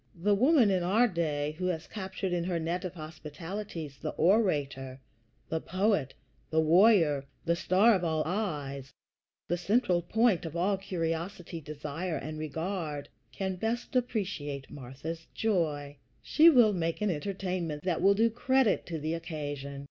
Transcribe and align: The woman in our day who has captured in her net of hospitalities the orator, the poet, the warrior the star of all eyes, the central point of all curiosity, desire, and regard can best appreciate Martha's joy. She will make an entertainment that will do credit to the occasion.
The 0.19 0.33
woman 0.33 0.71
in 0.71 0.81
our 0.81 1.07
day 1.07 1.51
who 1.59 1.67
has 1.67 1.85
captured 1.85 2.33
in 2.33 2.43
her 2.45 2.57
net 2.59 2.83
of 2.83 2.95
hospitalities 2.95 3.99
the 4.01 4.09
orator, 4.17 4.99
the 5.47 5.61
poet, 5.61 6.15
the 6.49 6.59
warrior 6.59 7.27
the 7.45 7.55
star 7.55 7.93
of 7.93 8.03
all 8.03 8.23
eyes, 8.25 8.91
the 9.47 9.57
central 9.57 10.01
point 10.01 10.43
of 10.43 10.55
all 10.55 10.75
curiosity, 10.79 11.61
desire, 11.61 12.17
and 12.17 12.39
regard 12.39 13.09
can 13.31 13.57
best 13.57 13.95
appreciate 13.95 14.71
Martha's 14.71 15.27
joy. 15.35 15.97
She 16.23 16.49
will 16.49 16.73
make 16.73 16.99
an 17.01 17.11
entertainment 17.11 17.83
that 17.83 18.01
will 18.01 18.15
do 18.15 18.31
credit 18.31 18.87
to 18.87 18.97
the 18.97 19.13
occasion. 19.13 19.79